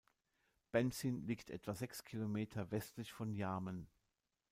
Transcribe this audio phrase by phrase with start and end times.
[0.71, 3.85] Bentzin liegt etwa sechs Kilometer westlich von Jarmen.